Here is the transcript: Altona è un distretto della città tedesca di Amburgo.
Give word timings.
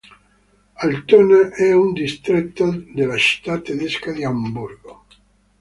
Altona 0.75 1.51
è 1.53 1.73
un 1.75 1.93
distretto 1.93 2.71
della 2.91 3.17
città 3.17 3.59
tedesca 3.59 4.11
di 4.11 4.23
Amburgo. 4.25 5.05